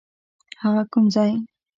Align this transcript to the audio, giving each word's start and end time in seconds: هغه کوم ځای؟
هغه 0.63 0.83
کوم 0.91 1.05
ځای؟ 1.15 1.31